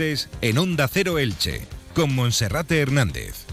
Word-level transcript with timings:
En 0.00 0.56
Onda 0.56 0.88
Cero 0.88 1.18
Elche, 1.18 1.60
con 1.94 2.14
Monserrate 2.14 2.80
Hernández. 2.80 3.44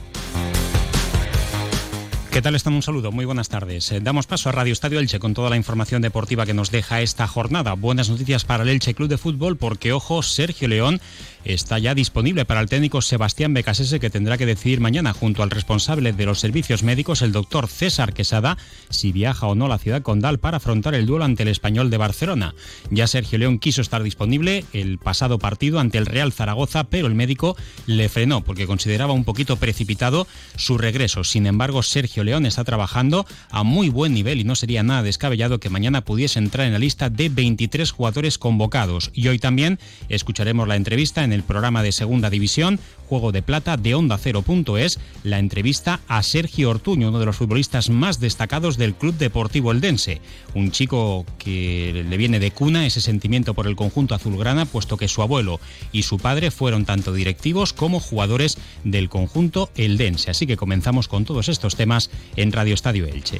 ¿Qué 2.32 2.42
tal 2.42 2.56
están? 2.56 2.74
Un 2.74 2.82
saludo, 2.82 3.12
muy 3.12 3.26
buenas 3.26 3.50
tardes. 3.50 3.92
Eh, 3.92 4.00
damos 4.00 4.28
paso 4.28 4.48
a 4.48 4.54
Radio 4.54 4.72
Estadio 4.72 5.00
Elche 5.00 5.20
con 5.20 5.34
toda 5.34 5.50
la 5.50 5.58
información 5.58 6.02
deportiva 6.02 6.46
que 6.46 6.54
nos 6.54 6.72
deja 6.72 7.02
esta 7.02 7.28
jornada. 7.28 7.74
Buenas 7.74 8.10
noticias 8.10 8.46
para 8.46 8.64
el 8.64 8.70
Elche 8.70 8.94
Club 8.94 9.10
de 9.10 9.18
Fútbol 9.18 9.58
porque, 9.58 9.92
ojo, 9.92 10.24
Sergio 10.24 10.70
León 10.70 11.02
está 11.48 11.80
ya 11.80 11.96
disponible 11.96 12.46
para 12.46 12.60
el 12.60 12.68
técnico 12.68 13.02
Sebastián 13.02 13.54
Becasese 13.54 14.00
que 14.00 14.10
tendrá 14.10 14.38
que 14.38 14.46
decidir 14.46 14.82
mañana 14.82 15.14
junto 15.14 15.44
al 15.44 15.50
responsable 15.50 16.12
de 16.12 16.26
los 16.26 16.40
servicios 16.40 16.84
médicos, 16.84 17.22
el 17.22 17.32
doctor 17.32 17.68
César 17.68 18.14
Quesada, 18.14 18.58
si 18.90 19.12
viaja 19.12 19.48
o 19.48 19.56
no 19.56 19.66
a 19.66 19.70
la 19.70 19.78
ciudad 19.78 20.02
condal 20.02 20.40
para 20.40 20.58
afrontar 20.58 20.94
el 20.94 21.06
duelo 21.06 21.26
ante 21.26 21.44
el 21.44 21.50
español 21.50 21.90
de 21.90 21.98
Barcelona. 21.98 22.54
Ya 22.92 23.08
Sergio 23.08 23.40
León 23.40 23.60
quiso 23.60 23.82
estar 23.82 24.04
disponible 24.04 24.66
el 24.74 24.98
pasado 24.98 25.40
partido 25.40 25.80
ante 25.80 25.98
el 25.98 26.06
Real 26.06 26.34
Zaragoza, 26.34 26.86
pero 26.86 27.08
el 27.08 27.16
médico 27.16 27.56
le 27.86 28.10
frenó 28.10 28.44
porque 28.44 28.68
consideraba 28.68 29.14
un 29.14 29.24
poquito 29.24 29.58
precipitado 29.58 30.28
su 30.58 30.78
regreso. 30.78 31.24
Sin 31.24 31.48
embargo, 31.48 31.82
Sergio 31.82 32.24
León 32.24 32.46
está 32.46 32.64
trabajando 32.64 33.26
a 33.50 33.64
muy 33.64 33.90
buen 33.90 34.14
nivel 34.14 34.42
y 34.42 34.44
no 34.44 34.56
sería 34.56 34.84
nada 34.84 35.04
descabellado 35.04 35.60
que 35.60 35.70
mañana 35.70 36.02
pudiese 36.02 36.40
entrar 36.40 36.68
en 36.68 36.74
la 36.74 36.80
lista 36.80 37.10
de 37.10 37.30
23 37.30 37.92
jugadores 37.92 38.38
convocados. 38.38 39.12
Y 39.14 39.28
hoy 39.30 39.40
también 39.40 39.80
escucharemos 40.10 40.68
la 40.68 40.76
entrevista 40.76 41.24
en 41.24 41.34
el 41.34 41.37
programa 41.44 41.84
de 41.84 41.92
Segunda 41.92 42.30
División, 42.30 42.80
Juego 43.08 43.32
de 43.32 43.42
Plata 43.42 43.78
de 43.78 43.96
Onda 43.96 44.18
Cero.es, 44.18 45.00
la 45.24 45.40
entrevista 45.40 46.02
a 46.08 46.22
Sergio 46.24 46.70
Ortuño, 46.70 47.10
uno 47.10 47.20
de 47.20 47.26
los 47.26 47.38
futbolistas 47.38 47.90
más 47.90 48.20
destacados 48.20 48.78
del 48.78 48.96
Club 48.96 49.16
Deportivo 49.18 49.72
Eldense. 49.72 50.20
Un 50.54 50.72
chico 50.72 51.26
que 51.38 52.06
le 52.08 52.18
viene 52.18 52.40
de 52.40 52.52
cuna 52.52 52.86
ese 52.86 53.02
sentimiento 53.02 53.54
por 53.54 53.68
el 53.68 53.76
conjunto 53.76 54.16
azulgrana, 54.16 54.66
puesto 54.66 54.98
que 54.98 55.08
su 55.08 55.22
abuelo 55.22 55.60
y 55.92 56.04
su 56.04 56.18
padre 56.18 56.52
fueron 56.52 56.86
tanto 56.86 57.14
directivos 57.14 57.74
como 57.74 58.00
jugadores 58.00 58.58
del 58.84 59.10
conjunto 59.10 59.70
Eldense. 59.76 60.32
Así 60.32 60.46
que 60.46 60.58
comenzamos 60.58 61.08
con 61.08 61.26
todos 61.26 61.50
estos 61.50 61.76
temas 61.76 62.10
en 62.36 62.52
Radio 62.52 62.74
Estadio 62.74 63.06
Elche. 63.06 63.40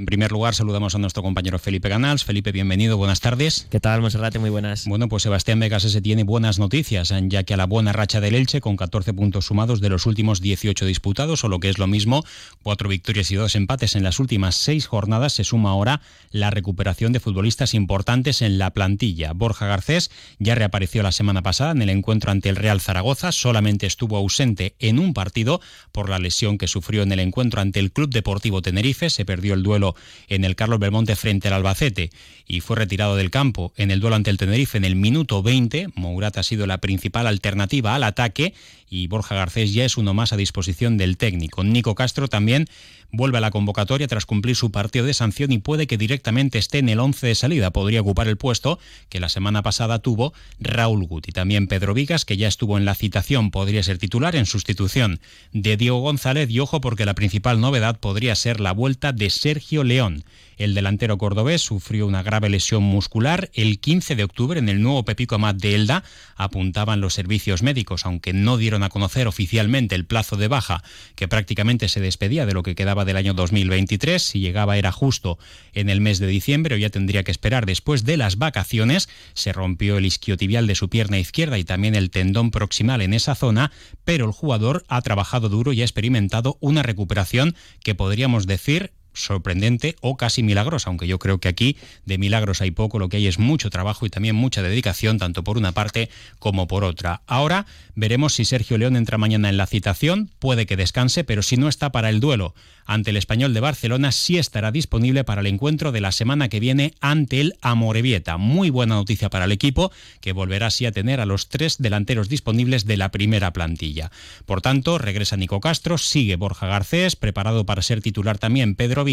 En 0.00 0.06
primer 0.06 0.32
lugar, 0.32 0.54
saludamos 0.54 0.94
a 0.94 0.98
nuestro 0.98 1.22
compañero 1.22 1.58
Felipe 1.58 1.90
Ganals. 1.90 2.24
Felipe, 2.24 2.52
bienvenido, 2.52 2.96
buenas 2.96 3.20
tardes. 3.20 3.66
¿Qué 3.68 3.80
tal, 3.80 4.00
Monserrate? 4.00 4.38
Muy 4.38 4.48
buenas. 4.48 4.86
Bueno, 4.86 5.10
pues 5.10 5.24
Sebastián 5.24 5.60
se 5.78 6.00
tiene 6.00 6.24
buenas 6.24 6.58
noticias, 6.58 7.12
ya 7.24 7.42
que 7.42 7.52
a 7.52 7.58
la 7.58 7.66
buena 7.66 7.92
racha 7.92 8.18
del 8.18 8.34
Elche, 8.34 8.62
con 8.62 8.78
14 8.78 9.12
puntos 9.12 9.44
sumados 9.44 9.82
de 9.82 9.90
los 9.90 10.06
últimos 10.06 10.40
18 10.40 10.86
disputados, 10.86 11.44
o 11.44 11.50
lo 11.50 11.60
que 11.60 11.68
es 11.68 11.76
lo 11.76 11.86
mismo, 11.86 12.24
cuatro 12.62 12.88
victorias 12.88 13.30
y 13.30 13.34
dos 13.34 13.54
empates 13.56 13.94
en 13.94 14.02
las 14.02 14.20
últimas 14.20 14.54
seis 14.54 14.86
jornadas, 14.86 15.34
se 15.34 15.44
suma 15.44 15.68
ahora 15.68 16.00
la 16.30 16.48
recuperación 16.48 17.12
de 17.12 17.20
futbolistas 17.20 17.74
importantes 17.74 18.40
en 18.40 18.56
la 18.56 18.70
plantilla. 18.70 19.34
Borja 19.34 19.66
Garcés 19.66 20.10
ya 20.38 20.54
reapareció 20.54 21.02
la 21.02 21.12
semana 21.12 21.42
pasada 21.42 21.72
en 21.72 21.82
el 21.82 21.90
encuentro 21.90 22.30
ante 22.30 22.48
el 22.48 22.56
Real 22.56 22.80
Zaragoza, 22.80 23.32
solamente 23.32 23.84
estuvo 23.84 24.16
ausente 24.16 24.76
en 24.78 24.98
un 24.98 25.12
partido 25.12 25.60
por 25.92 26.08
la 26.08 26.18
lesión 26.18 26.56
que 26.56 26.68
sufrió 26.68 27.02
en 27.02 27.12
el 27.12 27.20
encuentro 27.20 27.60
ante 27.60 27.80
el 27.80 27.92
Club 27.92 28.08
Deportivo 28.08 28.62
Tenerife, 28.62 29.10
se 29.10 29.26
perdió 29.26 29.52
el 29.52 29.62
duelo 29.62 29.89
en 30.28 30.44
el 30.44 30.56
Carlos 30.56 30.78
Belmonte 30.78 31.16
frente 31.16 31.48
al 31.48 31.54
Albacete 31.54 32.10
y 32.46 32.60
fue 32.60 32.76
retirado 32.76 33.16
del 33.16 33.30
campo 33.30 33.72
en 33.76 33.90
el 33.90 34.00
duelo 34.00 34.16
ante 34.16 34.30
el 34.30 34.38
Tenerife 34.38 34.78
en 34.78 34.84
el 34.84 34.96
minuto 34.96 35.42
20. 35.42 35.88
Mourat 35.94 36.36
ha 36.38 36.42
sido 36.42 36.66
la 36.66 36.78
principal 36.78 37.26
alternativa 37.26 37.94
al 37.94 38.04
ataque 38.04 38.54
y 38.88 39.06
Borja 39.06 39.36
Garcés 39.36 39.72
ya 39.72 39.84
es 39.84 39.96
uno 39.96 40.14
más 40.14 40.32
a 40.32 40.36
disposición 40.36 40.96
del 40.96 41.16
técnico. 41.16 41.62
Nico 41.62 41.94
Castro 41.94 42.28
también 42.28 42.66
vuelve 43.12 43.38
a 43.38 43.40
la 43.40 43.50
convocatoria 43.50 44.08
tras 44.08 44.26
cumplir 44.26 44.56
su 44.56 44.70
partido 44.70 45.04
de 45.04 45.14
sanción 45.14 45.52
y 45.52 45.58
puede 45.58 45.86
que 45.86 45.98
directamente 45.98 46.58
esté 46.58 46.78
en 46.78 46.88
el 46.88 47.00
11 47.00 47.26
de 47.26 47.34
salida. 47.34 47.70
Podría 47.70 48.00
ocupar 48.00 48.28
el 48.28 48.36
puesto 48.36 48.78
que 49.08 49.20
la 49.20 49.28
semana 49.28 49.62
pasada 49.62 49.98
tuvo 49.98 50.32
Raúl 50.58 51.06
Guti. 51.06 51.32
También 51.32 51.66
Pedro 51.66 51.94
Vigas, 51.94 52.24
que 52.24 52.36
ya 52.36 52.48
estuvo 52.48 52.78
en 52.78 52.84
la 52.84 52.94
citación, 52.94 53.50
podría 53.50 53.82
ser 53.82 53.98
titular 53.98 54.36
en 54.36 54.46
sustitución 54.46 55.20
de 55.52 55.76
Diego 55.76 56.00
González 56.00 56.50
y 56.50 56.60
ojo 56.60 56.80
porque 56.80 57.06
la 57.06 57.14
principal 57.14 57.60
novedad 57.60 57.98
podría 57.98 58.34
ser 58.34 58.60
la 58.60 58.72
vuelta 58.72 59.12
de 59.12 59.30
Sergio 59.30 59.84
León. 59.84 60.24
El 60.60 60.74
delantero 60.74 61.16
cordobés 61.16 61.62
sufrió 61.62 62.06
una 62.06 62.22
grave 62.22 62.50
lesión 62.50 62.82
muscular 62.82 63.50
el 63.54 63.80
15 63.80 64.14
de 64.14 64.24
octubre 64.24 64.58
en 64.58 64.68
el 64.68 64.82
nuevo 64.82 65.06
Pepico 65.06 65.36
Amat 65.36 65.56
de 65.56 65.74
Elda, 65.74 66.04
apuntaban 66.36 67.00
los 67.00 67.14
servicios 67.14 67.62
médicos, 67.62 68.04
aunque 68.04 68.34
no 68.34 68.58
dieron 68.58 68.82
a 68.82 68.90
conocer 68.90 69.26
oficialmente 69.26 69.94
el 69.94 70.04
plazo 70.04 70.36
de 70.36 70.48
baja, 70.48 70.82
que 71.14 71.28
prácticamente 71.28 71.88
se 71.88 72.00
despedía 72.00 72.44
de 72.44 72.52
lo 72.52 72.62
que 72.62 72.74
quedaba 72.74 72.99
del 73.04 73.16
año 73.16 73.34
2023, 73.34 74.22
si 74.22 74.40
llegaba 74.40 74.78
era 74.78 74.92
justo 74.92 75.38
en 75.72 75.88
el 75.88 76.00
mes 76.00 76.18
de 76.18 76.26
diciembre 76.26 76.74
o 76.74 76.78
ya 76.78 76.90
tendría 76.90 77.22
que 77.22 77.30
esperar 77.30 77.66
después 77.66 78.04
de 78.04 78.16
las 78.16 78.38
vacaciones, 78.38 79.08
se 79.34 79.52
rompió 79.52 79.98
el 79.98 80.06
isquiotibial 80.06 80.66
de 80.66 80.74
su 80.74 80.88
pierna 80.88 81.18
izquierda 81.18 81.58
y 81.58 81.64
también 81.64 81.94
el 81.94 82.10
tendón 82.10 82.50
proximal 82.50 83.02
en 83.02 83.14
esa 83.14 83.34
zona, 83.34 83.72
pero 84.04 84.26
el 84.26 84.32
jugador 84.32 84.84
ha 84.88 85.00
trabajado 85.02 85.48
duro 85.48 85.72
y 85.72 85.82
ha 85.82 85.84
experimentado 85.84 86.58
una 86.60 86.82
recuperación 86.82 87.54
que 87.82 87.94
podríamos 87.94 88.46
decir 88.46 88.92
sorprendente 89.12 89.96
o 90.00 90.16
casi 90.16 90.42
milagrosa, 90.42 90.90
aunque 90.90 91.06
yo 91.06 91.18
creo 91.18 91.38
que 91.38 91.48
aquí 91.48 91.76
de 92.04 92.18
milagros 92.18 92.60
hay 92.60 92.70
poco, 92.70 92.98
lo 92.98 93.08
que 93.08 93.18
hay 93.18 93.26
es 93.26 93.38
mucho 93.38 93.70
trabajo 93.70 94.06
y 94.06 94.10
también 94.10 94.36
mucha 94.36 94.62
dedicación, 94.62 95.18
tanto 95.18 95.44
por 95.44 95.58
una 95.58 95.72
parte 95.72 96.10
como 96.38 96.66
por 96.66 96.84
otra. 96.84 97.22
Ahora 97.26 97.66
veremos 97.94 98.34
si 98.34 98.44
Sergio 98.44 98.78
León 98.78 98.96
entra 98.96 99.18
mañana 99.18 99.48
en 99.48 99.56
la 99.56 99.66
citación, 99.66 100.30
puede 100.38 100.66
que 100.66 100.76
descanse, 100.76 101.24
pero 101.24 101.42
si 101.42 101.56
no 101.56 101.68
está 101.68 101.92
para 101.92 102.08
el 102.08 102.20
duelo 102.20 102.54
ante 102.86 103.10
el 103.10 103.16
español 103.16 103.54
de 103.54 103.60
Barcelona, 103.60 104.10
sí 104.10 104.38
estará 104.38 104.72
disponible 104.72 105.22
para 105.22 105.42
el 105.42 105.46
encuentro 105.46 105.92
de 105.92 106.00
la 106.00 106.10
semana 106.10 106.48
que 106.48 106.58
viene 106.58 106.94
ante 107.00 107.40
el 107.40 107.54
Amorebieta. 107.60 108.36
Muy 108.36 108.70
buena 108.70 108.96
noticia 108.96 109.30
para 109.30 109.44
el 109.44 109.52
equipo, 109.52 109.92
que 110.20 110.32
volverá 110.32 110.66
así 110.66 110.86
a 110.86 110.92
tener 110.92 111.20
a 111.20 111.26
los 111.26 111.48
tres 111.48 111.78
delanteros 111.78 112.28
disponibles 112.28 112.86
de 112.86 112.96
la 112.96 113.10
primera 113.10 113.52
plantilla. 113.52 114.10
Por 114.44 114.60
tanto, 114.60 114.98
regresa 114.98 115.36
Nico 115.36 115.60
Castro, 115.60 115.98
sigue 115.98 116.36
Borja 116.36 116.66
Garcés, 116.66 117.14
preparado 117.14 117.64
para 117.64 117.82
ser 117.82 118.00
titular 118.00 118.38
también 118.38 118.74
Pedro 118.74 119.04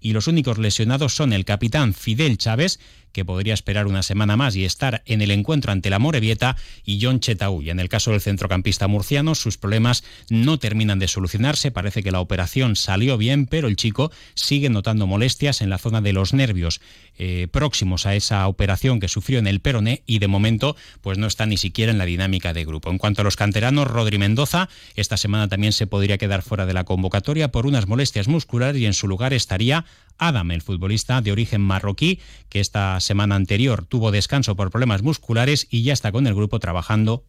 Y 0.00 0.12
los 0.12 0.26
únicos 0.26 0.58
lesionados 0.58 1.14
son 1.14 1.32
el 1.32 1.44
capitán 1.44 1.94
Fidel 1.94 2.38
Chávez, 2.38 2.78
que 3.12 3.24
podría 3.24 3.54
esperar 3.54 3.86
una 3.86 4.02
semana 4.02 4.36
más 4.36 4.56
y 4.56 4.64
estar 4.64 5.02
en 5.06 5.22
el 5.22 5.30
encuentro 5.30 5.72
ante 5.72 5.90
la 5.90 5.98
Morevieta, 5.98 6.56
y 6.84 7.00
John 7.00 7.20
Chetauya. 7.20 7.72
En 7.72 7.80
el 7.80 7.88
caso 7.88 8.10
del 8.10 8.20
centrocampista 8.20 8.88
murciano, 8.88 9.34
sus 9.34 9.58
problemas 9.58 10.04
no 10.30 10.58
terminan 10.58 10.98
de 10.98 11.08
solucionarse. 11.08 11.70
Parece 11.70 12.02
que 12.02 12.12
la 12.12 12.20
operación 12.20 12.76
salió 12.76 13.18
bien, 13.18 13.46
pero 13.46 13.68
el 13.68 13.76
chico 13.76 14.10
sigue 14.34 14.70
notando 14.70 15.06
molestias 15.06 15.60
en 15.60 15.70
la 15.70 15.78
zona 15.78 16.00
de 16.00 16.12
los 16.12 16.32
nervios 16.32 16.80
eh, 17.18 17.48
próximos 17.50 18.06
a 18.06 18.14
esa 18.14 18.48
operación 18.48 19.00
que 19.00 19.08
sufrió 19.08 19.38
en 19.38 19.46
el 19.46 19.60
peroné 19.60 20.02
y 20.06 20.18
de 20.18 20.28
momento 20.28 20.76
pues 21.02 21.18
no 21.18 21.26
está 21.26 21.46
ni 21.46 21.56
siquiera 21.56 21.92
en 21.92 21.98
la 21.98 22.06
dinámica 22.06 22.52
de 22.52 22.64
grupo. 22.64 22.90
En 22.90 22.98
cuanto 22.98 23.20
a 23.20 23.24
los 23.24 23.36
canteranos, 23.36 23.88
Rodri 23.88 24.18
Mendoza 24.18 24.68
esta 24.94 25.16
semana 25.16 25.48
también 25.48 25.72
se 25.72 25.86
podría 25.86 26.18
quedar 26.18 26.42
fuera 26.42 26.66
de 26.66 26.72
la 26.72 26.84
convocatoria 26.84 27.52
por 27.52 27.66
unas 27.66 27.86
molestias 27.86 28.28
musculares 28.28 28.80
y 28.80 28.86
en 28.86 28.94
su 28.94 29.08
lugar 29.08 29.34
estaría 29.34 29.84
Adam, 30.18 30.52
el 30.52 30.62
futbolista 30.62 31.20
de 31.20 31.32
origen 31.32 31.60
marroquí, 31.60 32.20
que 32.48 32.60
esta 32.60 33.00
semana 33.02 33.34
anterior. 33.34 33.84
Tuvo 33.84 34.10
descanso 34.10 34.56
por 34.56 34.70
problemas 34.70 35.02
musculares 35.02 35.66
y 35.70 35.82
ya 35.82 35.92
está 35.92 36.12
con 36.12 36.26
el 36.26 36.34
grupo 36.34 36.58
trabajando 36.58 37.24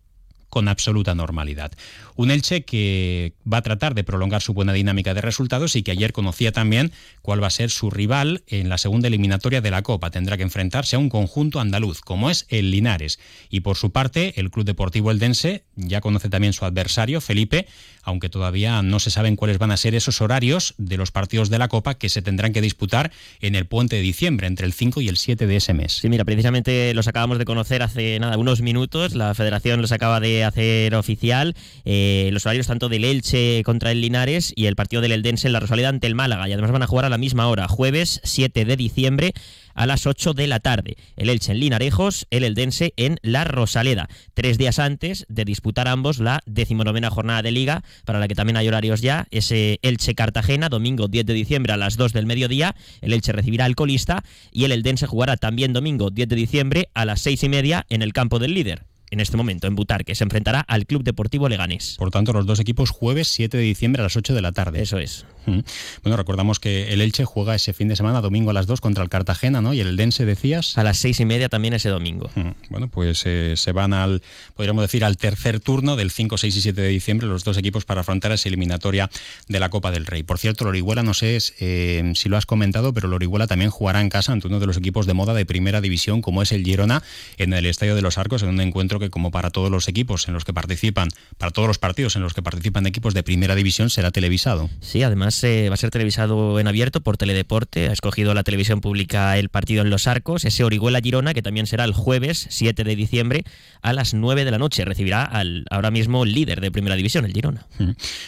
con 0.54 0.68
absoluta 0.68 1.16
normalidad. 1.16 1.72
Un 2.16 2.30
Elche 2.30 2.64
que 2.64 3.34
va 3.52 3.58
a 3.58 3.62
tratar 3.64 3.96
de 3.96 4.04
prolongar 4.04 4.44
su 4.44 4.54
buena 4.54 4.72
dinámica 4.72 5.16
de 5.16 5.22
resultados 5.22 5.76
y 5.76 5.82
que 5.82 5.90
ayer 5.90 6.14
conocía 6.14 6.52
también 6.52 6.92
cuál 7.24 7.42
va 7.42 7.48
a 7.48 7.50
ser 7.50 7.72
su 7.72 7.90
rival 7.90 8.44
en 8.46 8.70
la 8.70 8.78
segunda 8.78 9.08
eliminatoria 9.08 9.62
de 9.62 9.72
la 9.72 9.82
Copa. 9.82 10.12
Tendrá 10.12 10.38
que 10.38 10.44
enfrentarse 10.44 10.96
a 10.96 11.00
un 11.00 11.10
conjunto 11.10 11.60
andaluz, 11.60 12.02
como 12.02 12.30
es 12.30 12.46
el 12.50 12.70
Linares. 12.70 13.20
Y 13.50 13.62
por 13.62 13.78
su 13.78 13.92
parte, 13.92 14.40
el 14.40 14.52
Club 14.52 14.68
Deportivo 14.68 15.10
Eldense 15.10 15.64
ya 15.76 16.02
conoce 16.02 16.30
también 16.30 16.54
su 16.54 16.66
adversario, 16.66 17.20
Felipe, 17.20 17.66
aunque 18.04 18.30
todavía 18.30 18.84
no 18.84 19.00
se 19.00 19.10
saben 19.10 19.36
cuáles 19.36 19.58
van 19.58 19.72
a 19.72 19.78
ser 19.78 19.96
esos 19.96 20.22
horarios 20.22 20.76
de 20.78 20.98
los 20.98 21.10
partidos 21.10 21.50
de 21.50 21.58
la 21.58 21.68
Copa 21.68 21.96
que 21.96 22.10
se 22.10 22.22
tendrán 22.22 22.54
que 22.54 22.62
disputar 22.62 23.12
en 23.42 23.56
el 23.56 23.66
puente 23.66 23.96
de 23.96 24.04
diciembre, 24.04 24.46
entre 24.46 24.68
el 24.68 24.74
5 24.74 25.02
y 25.02 25.08
el 25.08 25.18
7 25.18 25.48
de 25.48 25.56
ese 25.56 25.74
mes. 25.74 25.94
Sí, 25.94 26.10
mira, 26.10 26.26
precisamente 26.26 26.94
los 26.94 27.08
acabamos 27.08 27.40
de 27.40 27.46
conocer 27.46 27.82
hace 27.82 28.20
nada, 28.20 28.38
unos 28.38 28.62
minutos. 28.62 29.16
La 29.16 29.34
federación 29.34 29.82
los 29.82 29.92
acaba 29.92 30.20
de 30.20 30.43
hacer 30.44 30.96
oficial 30.96 31.56
eh, 31.86 32.30
los 32.32 32.46
horarios 32.46 32.68
tanto 32.68 32.90
del 32.90 33.06
Elche 33.06 33.62
contra 33.64 33.92
el 33.92 34.02
Linares 34.02 34.54
y 34.56 34.66
el 34.66 34.76
partido 34.76 35.02
del 35.02 35.12
Eldense 35.12 35.48
en 35.48 35.54
la 35.54 35.60
Rosaleda 35.60 35.90
ante 35.90 36.08
el 36.08 36.16
Málaga. 36.16 36.48
Y 36.48 36.54
además 36.54 36.72
van 36.72 36.84
a 36.84 36.88
jugar 36.88 37.06
a 37.06 37.10
la 37.10 37.18
misma 37.18 37.48
hora, 37.48 37.68
jueves 37.68 38.22
7 38.24 38.66
de 38.66 38.76
diciembre 38.78 39.34
a 39.74 39.86
las 39.86 40.06
8 40.06 40.34
de 40.34 40.48
la 40.48 40.60
tarde. 40.60 40.98
El 41.16 41.30
Elche 41.30 41.52
en 41.52 41.60
Linarejos, 41.60 42.28
el 42.30 42.44
Eldense 42.44 42.94
en 42.98 43.20
La 43.22 43.44
Rosaleda. 43.44 44.10
Tres 44.34 44.58
días 44.58 44.80
antes 44.80 45.26
de 45.30 45.46
disputar 45.46 45.88
ambos 45.88 46.20
la 46.20 46.42
decimonovena 46.46 47.10
jornada 47.10 47.42
de 47.42 47.52
Liga, 47.52 47.84
para 48.06 48.20
la 48.20 48.28
que 48.28 48.36
también 48.36 48.58
hay 48.58 48.68
horarios 48.68 49.02
ya. 49.02 49.28
Ese 49.32 49.80
Elche 49.82 50.16
Cartagena, 50.16 50.70
domingo 50.70 51.08
10 51.08 51.26
de 51.26 51.34
diciembre 51.34 51.74
a 51.74 51.78
las 51.78 51.98
2 51.98 52.14
del 52.14 52.26
mediodía. 52.26 52.76
El 53.02 53.14
Elche 53.14 53.32
recibirá 53.32 53.66
al 53.66 53.76
colista 53.76 54.24
y 54.52 54.66
el 54.66 54.72
Eldense 54.72 55.08
jugará 55.08 55.38
también 55.38 55.74
domingo 55.74 56.10
10 56.10 56.30
de 56.30 56.36
diciembre 56.36 56.90
a 56.94 57.06
las 57.06 57.22
6 57.22 57.44
y 57.44 57.50
media 57.50 57.86
en 57.90 58.02
el 58.02 58.14
campo 58.14 58.40
del 58.40 58.54
líder 58.54 58.93
en 59.14 59.20
este 59.20 59.38
momento 59.38 59.68
en 59.68 59.76
Butarque. 59.76 60.16
Se 60.16 60.24
enfrentará 60.24 60.62
al 60.62 60.88
Club 60.88 61.04
Deportivo 61.04 61.48
Leganés. 61.48 61.96
Por 61.98 62.10
tanto, 62.10 62.34
los 62.34 62.48
dos 62.48 62.60
equipos 62.60 62.90
jueves 62.90 63.28
7 63.28 63.58
de 63.58 63.64
diciembre 63.64 64.02
a 64.02 64.04
las 64.04 64.18
8 64.18 64.34
de 64.34 64.42
la 64.42 64.52
tarde. 64.52 64.82
Eso 64.82 64.98
es. 64.98 65.26
Bueno, 65.46 66.18
recordamos 66.18 66.60
que 66.60 66.94
el 66.94 67.02
Elche 67.02 67.26
juega 67.26 67.54
ese 67.54 67.74
fin 67.74 67.88
de 67.88 67.96
semana, 67.96 68.22
domingo 68.22 68.52
a 68.52 68.54
las 68.54 68.66
2 68.66 68.82
contra 68.82 69.04
el 69.04 69.10
Cartagena, 69.10 69.62
¿no? 69.62 69.74
Y 69.74 69.82
el 69.82 69.98
Dense, 69.98 70.26
decías. 70.26 70.78
A 70.78 70.84
las 70.84 70.98
seis 70.98 71.20
y 71.20 71.26
media 71.26 71.50
también 71.50 71.74
ese 71.74 71.90
domingo. 71.90 72.30
Bueno, 72.70 72.88
pues 72.88 73.24
eh, 73.26 73.54
se 73.58 73.72
van 73.72 73.94
al, 73.94 74.22
podríamos 74.56 74.84
decir, 74.84 75.04
al 75.04 75.18
tercer 75.18 75.60
turno 75.60 75.96
del 75.96 76.12
5, 76.12 76.38
6 76.38 76.56
y 76.56 76.62
7 76.62 76.82
de 76.82 76.88
diciembre 76.88 77.28
los 77.28 77.44
dos 77.44 77.58
equipos 77.58 77.86
para 77.86 78.02
afrontar 78.02 78.32
esa 78.32 78.50
eliminatoria 78.50 79.10
de 79.48 79.60
la 79.60 79.70
Copa 79.70 79.92
del 79.92 80.06
Rey. 80.06 80.24
Por 80.24 80.40
cierto, 80.40 80.66
Lorihuela, 80.66 81.04
no 81.04 81.14
sé 81.14 81.38
eh, 81.60 82.14
si 82.16 82.30
lo 82.30 82.38
has 82.38 82.46
comentado, 82.46 82.94
pero 82.94 83.08
Lorihuela 83.08 83.48
también 83.48 83.70
jugará 83.70 84.02
en 84.02 84.10
casa 84.10 84.32
ante 84.32 84.48
uno 84.48 84.60
de 84.60 84.66
los 84.66 84.78
equipos 84.78 85.06
de 85.06 85.14
moda 85.14 85.34
de 85.34 85.46
primera 85.46 85.82
división, 85.82 86.22
como 86.22 86.42
es 86.42 86.52
el 86.52 86.64
Girona, 86.64 87.04
en 87.38 87.54
el 87.54 87.66
Estadio 87.66 87.96
de 87.96 88.02
los 88.02 88.18
Arcos, 88.18 88.44
en 88.44 88.50
un 88.50 88.62
encuentro 88.62 89.00
que, 89.00 89.03
como 89.10 89.32
para 89.32 89.50
todos 89.50 89.70
los 89.70 89.88
equipos 89.88 90.28
en 90.28 90.34
los 90.34 90.46
que 90.46 90.54
participan, 90.54 91.10
para 91.38 91.52
todos 91.52 91.68
los 91.68 91.78
partidos 91.78 92.16
en 92.16 92.22
los 92.22 92.34
que 92.34 92.42
participan 92.42 92.86
equipos 92.86 93.14
de 93.14 93.24
primera 93.24 93.56
división, 93.56 93.90
será 93.90 94.12
televisado. 94.12 94.70
Sí, 94.82 95.04
además 95.04 95.44
eh, 95.44 95.70
va 95.70 95.76
a 95.76 95.78
ser 95.78 95.90
televisado 95.90 96.60
en 96.60 96.68
abierto 96.68 97.02
por 97.02 97.18
Teledeporte. 97.18 97.90
Ha 97.90 97.94
escogido 97.94 98.34
la 98.34 98.44
televisión 98.44 98.82
pública 98.82 99.38
el 99.38 99.50
partido 99.50 99.82
en 99.82 99.90
Los 99.90 100.08
Arcos, 100.08 100.46
ese 100.46 100.64
Orihuela 100.64 101.02
Girona, 101.02 101.34
que 101.34 101.42
también 101.42 101.68
será 101.68 101.84
el 101.86 101.94
jueves 101.94 102.48
7 102.50 102.84
de 102.84 102.96
diciembre 102.96 103.44
a 103.82 103.94
las 103.94 104.14
9 104.14 104.46
de 104.46 104.52
la 104.52 104.58
noche. 104.58 104.86
Recibirá 104.86 105.24
al 105.24 105.66
ahora 105.70 105.92
mismo 105.92 106.26
líder 106.26 106.62
de 106.62 106.72
primera 106.72 106.96
división, 106.96 107.26
el 107.26 107.34
Girona. 107.34 107.68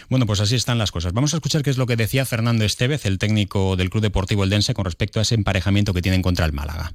Bueno, 0.09 0.25
pues 0.25 0.39
así 0.39 0.55
están 0.55 0.77
las 0.77 0.91
cosas. 0.91 1.13
Vamos 1.13 1.33
a 1.33 1.37
escuchar 1.37 1.63
qué 1.63 1.69
es 1.69 1.77
lo 1.77 1.85
que 1.85 1.95
decía 1.95 2.25
Fernando 2.25 2.65
Estevez, 2.65 3.05
el 3.05 3.17
técnico 3.17 3.75
del 3.75 3.89
Club 3.89 4.03
Deportivo 4.03 4.43
Eldense, 4.43 4.73
con 4.73 4.85
respecto 4.85 5.19
a 5.19 5.23
ese 5.23 5.35
emparejamiento 5.35 5.93
que 5.93 6.01
tienen 6.01 6.21
contra 6.21 6.45
el 6.45 6.53
Málaga. 6.53 6.93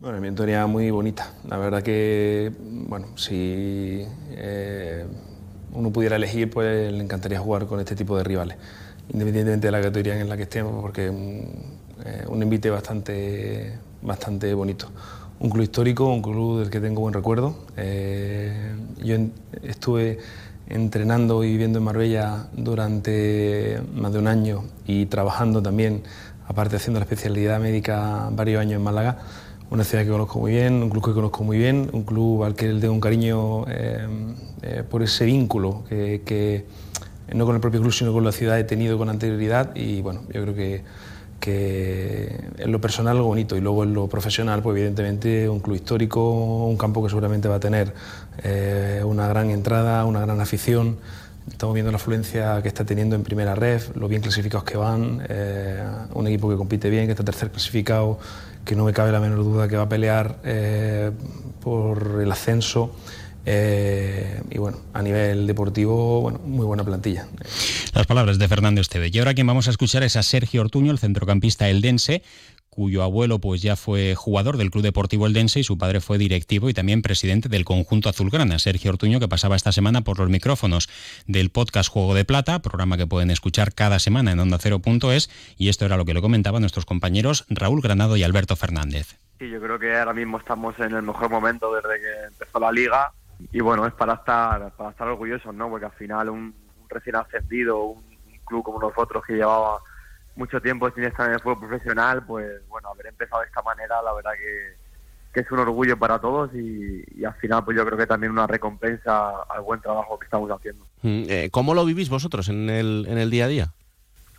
Bueno, 0.00 0.20
mi 0.20 0.28
historia 0.28 0.66
muy 0.66 0.90
bonita. 0.90 1.30
La 1.48 1.56
verdad 1.56 1.82
que, 1.82 2.52
bueno, 2.60 3.16
si 3.16 4.04
eh, 4.32 5.04
uno 5.72 5.92
pudiera 5.92 6.16
elegir, 6.16 6.50
pues 6.50 6.92
le 6.92 7.02
encantaría 7.02 7.38
jugar 7.38 7.66
con 7.66 7.78
este 7.78 7.94
tipo 7.94 8.16
de 8.16 8.24
rivales, 8.24 8.56
independientemente 9.12 9.68
de 9.68 9.70
la 9.70 9.80
categoría 9.80 10.20
en 10.20 10.28
la 10.28 10.36
que 10.36 10.42
estemos, 10.42 10.82
porque 10.82 11.06
es 11.06 11.12
eh, 12.06 12.24
un, 12.28 12.42
invite 12.42 12.70
bastante, 12.70 13.78
bastante 14.02 14.52
bonito. 14.52 14.90
Un 15.38 15.48
club 15.48 15.62
histórico, 15.62 16.08
un 16.08 16.22
club 16.22 16.58
del 16.58 16.70
que 16.70 16.80
tengo 16.80 17.00
buen 17.00 17.14
recuerdo. 17.14 17.54
Eh, 17.76 18.74
yo 18.98 19.16
estuve 19.62 20.18
entrenando 20.68 21.44
y 21.44 21.50
viviendo 21.52 21.78
en 21.78 21.84
Marbella 21.84 22.48
durante 22.52 23.80
más 23.94 24.12
de 24.12 24.18
un 24.18 24.26
año 24.26 24.64
y 24.86 25.06
trabajando 25.06 25.62
también, 25.62 26.02
aparte 26.48 26.76
haciendo 26.76 26.98
la 26.98 27.04
especialidad 27.04 27.60
médica 27.60 28.28
varios 28.32 28.60
años 28.60 28.78
en 28.78 28.82
Málaga 28.82 29.18
una 29.70 29.84
ciudad 29.84 30.04
que 30.04 30.10
conozco 30.10 30.38
muy 30.38 30.52
bien, 30.52 30.82
un 30.82 30.90
club 30.90 31.04
que 31.04 31.12
conozco 31.12 31.44
muy 31.44 31.58
bien, 31.58 31.90
un 31.92 32.04
club 32.04 32.44
al 32.44 32.54
que 32.54 32.72
le 32.72 32.80
tengo 32.80 32.94
un 32.94 33.00
cariño 33.00 33.64
eh, 33.68 34.06
eh, 34.62 34.82
por 34.88 35.02
ese 35.02 35.24
vínculo 35.24 35.84
que, 35.88 36.64
no 37.32 37.46
con 37.46 37.54
el 37.54 37.60
propio 37.60 37.80
club 37.80 37.92
sino 37.92 38.12
con 38.12 38.24
la 38.24 38.32
ciudad 38.32 38.58
he 38.58 38.64
tenido 38.64 38.98
con 38.98 39.08
anterioridad 39.08 39.74
y 39.74 40.02
bueno, 40.02 40.22
yo 40.32 40.42
creo 40.42 40.54
que, 40.54 40.82
que 41.40 42.40
en 42.58 42.72
lo 42.72 42.80
personal 42.80 43.16
algo 43.16 43.28
bonito 43.28 43.56
y 43.56 43.60
luego 43.60 43.82
en 43.82 43.94
lo 43.94 44.08
profesional 44.08 44.62
pues 44.62 44.76
evidentemente 44.76 45.48
un 45.48 45.60
club 45.60 45.76
histórico, 45.76 46.66
un 46.66 46.76
campo 46.76 47.02
que 47.02 47.08
seguramente 47.08 47.48
va 47.48 47.56
a 47.56 47.60
tener 47.60 47.92
eh, 48.42 49.02
una 49.04 49.28
gran 49.28 49.50
entrada, 49.50 50.04
una 50.04 50.20
gran 50.20 50.40
afición. 50.40 50.96
Estamos 51.50 51.74
viendo 51.74 51.92
la 51.92 51.96
afluencia 51.96 52.60
que 52.62 52.68
está 52.68 52.84
teniendo 52.84 53.16
en 53.16 53.22
primera 53.22 53.54
red, 53.54 53.82
lo 53.94 54.08
bien 54.08 54.22
clasificados 54.22 54.64
que 54.64 54.76
van, 54.76 55.22
un 56.14 56.26
equipo 56.26 56.48
que 56.48 56.56
compite 56.56 56.88
bien, 56.88 57.06
que 57.06 57.12
está 57.12 57.24
tercer 57.24 57.50
clasificado 57.50 58.18
que 58.64 58.74
no 58.74 58.84
me 58.84 58.92
cabe 58.92 59.12
la 59.12 59.20
menor 59.20 59.44
duda 59.44 59.68
que 59.68 59.76
va 59.76 59.82
a 59.82 59.88
pelear 59.88 60.38
eh, 60.44 61.10
por 61.62 62.20
el 62.22 62.32
ascenso. 62.32 62.94
Eh, 63.46 64.40
y 64.50 64.56
bueno, 64.56 64.78
a 64.94 65.02
nivel 65.02 65.46
deportivo, 65.46 66.22
bueno, 66.22 66.40
muy 66.46 66.64
buena 66.64 66.82
plantilla. 66.82 67.26
Las 67.92 68.06
palabras 68.06 68.38
de 68.38 68.48
Fernando 68.48 68.80
Esteve. 68.80 69.10
Y 69.12 69.18
ahora 69.18 69.34
quien 69.34 69.46
vamos 69.46 69.68
a 69.68 69.70
escuchar 69.70 70.02
es 70.02 70.16
a 70.16 70.22
Sergio 70.22 70.62
Ortuño, 70.62 70.90
el 70.90 70.98
centrocampista 70.98 71.68
eldense, 71.68 72.22
cuyo 72.74 73.04
abuelo 73.04 73.38
pues 73.38 73.62
ya 73.62 73.76
fue 73.76 74.16
jugador 74.16 74.56
del 74.56 74.70
Club 74.70 74.82
Deportivo 74.82 75.26
Eldense 75.26 75.60
y 75.60 75.64
su 75.64 75.78
padre 75.78 76.00
fue 76.00 76.18
directivo 76.18 76.68
y 76.68 76.74
también 76.74 77.02
presidente 77.02 77.48
del 77.48 77.64
conjunto 77.64 78.08
azulgrana, 78.08 78.58
Sergio 78.58 78.90
Ortuño, 78.90 79.20
que 79.20 79.28
pasaba 79.28 79.54
esta 79.54 79.70
semana 79.70 80.00
por 80.00 80.18
los 80.18 80.28
micrófonos 80.28 80.88
del 81.28 81.50
podcast 81.50 81.88
Juego 81.88 82.14
de 82.14 82.24
Plata, 82.24 82.58
programa 82.58 82.96
que 82.96 83.06
pueden 83.06 83.30
escuchar 83.30 83.72
cada 83.74 84.00
semana 84.00 84.32
en 84.32 84.40
onda 84.40 84.58
cero.es, 84.60 85.30
y 85.56 85.68
esto 85.68 85.86
era 85.86 85.96
lo 85.96 86.04
que 86.04 86.14
le 86.14 86.20
comentaban 86.20 86.62
nuestros 86.62 86.84
compañeros 86.84 87.44
Raúl 87.48 87.80
Granado 87.80 88.16
y 88.16 88.24
Alberto 88.24 88.56
Fernández. 88.56 89.18
Sí, 89.38 89.48
yo 89.48 89.60
creo 89.60 89.78
que 89.78 89.96
ahora 89.96 90.12
mismo 90.12 90.38
estamos 90.38 90.76
en 90.80 90.94
el 90.94 91.02
mejor 91.02 91.30
momento 91.30 91.72
desde 91.72 92.00
que 92.00 92.24
empezó 92.26 92.58
la 92.58 92.72
liga 92.72 93.12
y 93.52 93.60
bueno, 93.60 93.86
es 93.86 93.92
para 93.94 94.14
estar, 94.14 94.72
para 94.72 94.90
estar 94.90 95.06
orgullosos, 95.06 95.54
¿no? 95.54 95.70
Porque 95.70 95.86
al 95.86 95.92
final 95.92 96.28
un, 96.30 96.54
recién 96.88 97.16
ascendido, 97.16 97.84
un 97.84 98.02
club 98.44 98.64
como 98.64 98.80
nosotros 98.80 99.22
que 99.24 99.34
llevaba 99.34 99.80
mucho 100.36 100.60
tiempo 100.60 100.90
sin 100.90 101.04
estar 101.04 101.26
en 101.26 101.34
el 101.34 101.40
fútbol 101.40 101.68
profesional, 101.68 102.24
pues 102.26 102.66
bueno, 102.68 102.88
haber 102.88 103.06
empezado 103.06 103.42
de 103.42 103.48
esta 103.48 103.62
manera, 103.62 104.02
la 104.02 104.12
verdad 104.12 104.32
que, 104.32 104.84
es 105.40 105.50
un 105.50 105.58
orgullo 105.58 105.98
para 105.98 106.20
todos 106.20 106.54
y, 106.54 107.24
al 107.24 107.34
final 107.34 107.64
pues 107.64 107.76
yo 107.76 107.84
creo 107.84 107.98
que 107.98 108.06
también 108.06 108.30
una 108.30 108.46
recompensa 108.46 109.42
al 109.42 109.62
buen 109.62 109.80
trabajo 109.80 110.16
que 110.16 110.26
estamos 110.26 110.48
haciendo. 110.50 110.84
Mm, 111.02 111.22
eh, 111.28 111.48
¿Cómo 111.50 111.74
lo 111.74 111.84
vivís 111.84 112.08
vosotros 112.08 112.48
en 112.48 112.70
el, 112.70 113.04
en 113.08 113.18
el 113.18 113.30
día 113.30 113.46
a 113.46 113.48
día? 113.48 113.72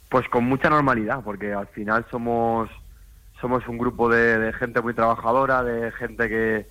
Pues 0.07 0.29
con 0.29 0.45
mucha 0.45 0.69
normalidad, 0.69 1.21
porque 1.21 1.51
al 1.51 1.67
final 1.67 2.05
somos 2.09 2.69
somos 3.41 3.67
un 3.67 3.77
grupo 3.77 4.09
de, 4.09 4.53
gente 4.53 4.81
muy 4.81 4.93
trabajadora, 4.93 5.61
de 5.63 5.91
gente 5.91 6.29
que, 6.29 6.67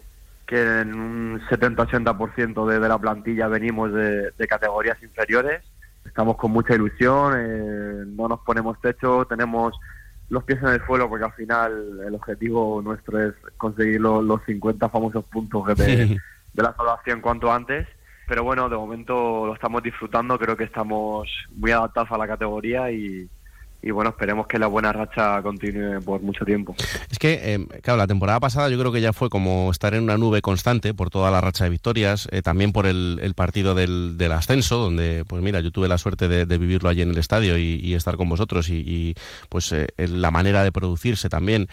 que 0.46 0.80
en 0.80 0.94
un 0.94 1.40
70-80% 1.50 2.66
de, 2.66 2.80
de 2.80 2.88
la 2.88 2.98
plantilla 2.98 3.48
venimos 3.48 3.92
de 3.92 4.46
categorías 4.48 5.00
inferiores 5.02 5.62
estamos 6.04 6.36
con 6.36 6.50
mucha 6.50 6.74
ilusión, 6.74 7.34
eh, 7.36 8.04
no 8.06 8.28
nos 8.28 8.40
ponemos 8.40 8.80
techo, 8.80 9.26
tenemos 9.26 9.78
los 10.28 10.44
pies 10.44 10.62
en 10.62 10.68
el 10.68 10.86
suelo 10.86 11.08
porque 11.08 11.24
al 11.24 11.32
final 11.32 12.00
el 12.06 12.14
objetivo 12.14 12.80
nuestro 12.82 13.20
es 13.20 13.34
conseguir 13.56 14.00
los, 14.00 14.42
50 14.46 14.88
famosos 14.88 15.24
puntos 15.26 15.66
de, 15.76 16.18
de 16.52 16.62
la 16.62 16.74
salvación 16.74 17.20
cuanto 17.20 17.52
antes. 17.52 17.86
Pero 18.26 18.42
bueno, 18.42 18.70
de 18.70 18.76
momento 18.76 19.46
lo 19.46 19.54
estamos 19.54 19.82
disfrutando, 19.82 20.38
creo 20.38 20.56
que 20.56 20.64
estamos 20.64 21.28
muy 21.54 21.72
adaptados 21.72 22.10
a 22.10 22.18
la 22.18 22.26
categoría 22.26 22.90
y, 22.90 23.28
y 23.84 23.90
bueno, 23.90 24.10
esperemos 24.10 24.46
que 24.46 24.58
la 24.58 24.66
buena 24.66 24.92
racha 24.94 25.42
continúe 25.42 26.00
por 26.02 26.22
mucho 26.22 26.44
tiempo. 26.46 26.74
Es 27.10 27.18
que, 27.18 27.54
eh, 27.54 27.66
claro, 27.82 27.98
la 27.98 28.06
temporada 28.06 28.40
pasada 28.40 28.70
yo 28.70 28.78
creo 28.78 28.90
que 28.92 29.02
ya 29.02 29.12
fue 29.12 29.28
como 29.28 29.70
estar 29.70 29.92
en 29.92 30.04
una 30.04 30.16
nube 30.16 30.40
constante 30.40 30.94
por 30.94 31.10
toda 31.10 31.30
la 31.30 31.42
racha 31.42 31.64
de 31.64 31.70
victorias, 31.70 32.26
eh, 32.32 32.40
también 32.40 32.72
por 32.72 32.86
el, 32.86 33.34
partido 33.36 33.74
del, 33.74 34.32
ascenso, 34.32 34.78
donde, 34.78 35.26
pues 35.26 35.42
mira, 35.42 35.60
yo 35.60 35.70
tuve 35.70 35.86
la 35.86 35.98
suerte 35.98 36.28
de, 36.28 36.58
vivirlo 36.58 36.88
allí 36.88 37.02
en 37.02 37.10
el 37.10 37.18
estadio 37.18 37.58
y, 37.58 37.94
estar 37.94 38.16
con 38.16 38.28
vosotros 38.28 38.70
y, 38.70 39.14
pues 39.50 39.70
eh, 39.72 39.88
la 39.98 40.30
manera 40.30 40.64
de 40.64 40.72
producirse 40.72 41.28
también 41.28 41.68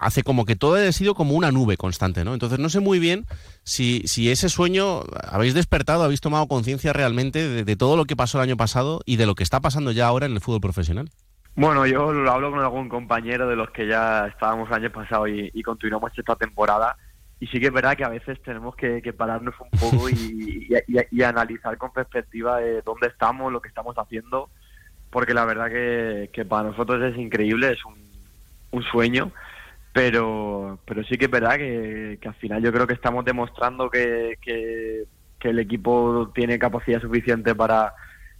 hace 0.00 0.22
como 0.22 0.46
que 0.46 0.56
todo 0.56 0.76
ha 0.76 0.92
sido 0.92 1.14
como 1.14 1.34
una 1.34 1.52
nube 1.52 1.76
constante, 1.76 2.24
¿no? 2.24 2.32
Entonces 2.32 2.58
no 2.58 2.70
sé 2.70 2.80
muy 2.80 2.98
bien 2.98 3.26
si, 3.64 4.02
si 4.06 4.30
ese 4.30 4.48
sueño 4.48 5.02
habéis 5.28 5.52
despertado, 5.52 6.04
habéis 6.04 6.22
tomado 6.22 6.48
conciencia 6.48 6.94
realmente 6.94 7.46
de, 7.46 7.64
de, 7.64 7.76
todo 7.76 7.96
lo 7.96 8.06
que 8.06 8.16
pasó 8.16 8.38
el 8.38 8.44
año 8.44 8.56
pasado 8.56 9.02
y 9.04 9.16
de 9.16 9.26
lo 9.26 9.34
que 9.34 9.42
está 9.42 9.60
pasando 9.60 9.92
ya 9.92 10.06
ahora 10.06 10.24
en 10.24 10.32
el 10.32 10.40
fútbol 10.40 10.62
profesional. 10.62 11.10
Bueno, 11.56 11.86
yo 11.86 12.12
lo 12.12 12.32
hablo 12.32 12.50
con 12.50 12.60
algún 12.60 12.88
compañero 12.88 13.48
de 13.48 13.54
los 13.54 13.70
que 13.70 13.86
ya 13.86 14.26
estábamos 14.26 14.68
el 14.68 14.74
año 14.74 14.90
pasado 14.90 15.28
y, 15.28 15.62
continuamos 15.62 16.12
esta 16.16 16.34
temporada. 16.34 16.96
Y 17.38 17.46
sí 17.46 17.60
que 17.60 17.66
es 17.66 17.72
verdad 17.72 17.96
que 17.96 18.04
a 18.04 18.08
veces 18.08 18.42
tenemos 18.42 18.74
que, 18.74 19.00
pararnos 19.16 19.54
un 19.60 19.70
poco 19.78 20.08
y, 20.10 20.68
analizar 21.22 21.78
con 21.78 21.92
perspectiva 21.92 22.58
de 22.58 22.82
dónde 22.82 23.06
estamos, 23.06 23.52
lo 23.52 23.60
que 23.60 23.68
estamos 23.68 23.94
haciendo, 23.96 24.50
porque 25.10 25.32
la 25.32 25.44
verdad 25.44 25.68
que, 25.68 26.44
para 26.44 26.70
nosotros 26.70 27.00
es 27.02 27.16
increíble, 27.18 27.72
es 27.72 27.84
un, 27.84 28.82
sueño, 28.90 29.30
pero, 29.92 30.80
pero 30.84 31.04
sí 31.04 31.16
que 31.16 31.26
es 31.26 31.30
verdad 31.30 31.56
que, 31.56 32.18
al 32.24 32.34
final 32.34 32.60
yo 32.60 32.72
creo 32.72 32.88
que 32.88 32.94
estamos 32.94 33.24
demostrando 33.24 33.88
que 33.88 34.36
el 35.40 35.58
equipo 35.60 36.32
tiene 36.34 36.58
capacidad 36.58 37.00
suficiente 37.00 37.54
para 37.54 37.94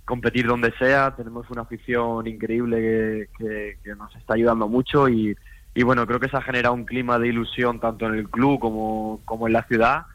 competir 0.05 0.47
donde 0.47 0.73
sea, 0.79 1.15
tenemos 1.17 1.49
una 1.51 1.63
afición 1.63 2.27
increíble 2.27 3.29
que, 3.39 3.79
nos 3.97 4.15
está 4.17 4.35
ayudando 4.35 4.69
mucho 4.69 5.09
y, 5.09 5.37
bueno, 5.83 6.07
creo 6.07 6.21
que 6.21 6.29
se 6.29 6.37
ha 6.37 6.43
generado 6.43 6.75
un 6.75 6.85
clima 6.85 7.19
de 7.19 7.29
ilusión 7.29 7.81
tanto 7.81 8.07
en 8.07 8.15
el 8.15 8.29
club 8.29 8.61
como, 8.61 9.21
como 9.25 9.47
en 9.47 9.55
la 9.55 9.65
ciudad 9.65 10.07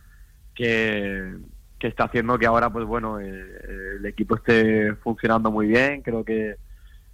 que, 0.55 1.34
está 1.79 2.05
haciendo 2.05 2.38
que 2.38 2.46
ahora, 2.46 2.69
pues 2.69 2.86
bueno, 2.86 3.19
eh, 3.19 3.96
el 3.98 4.05
equipo 4.05 4.36
esté 4.36 4.93
funcionando 4.96 5.50
muy 5.50 5.67
bien. 5.67 6.01
Creo 6.01 6.24
que, 6.24 6.55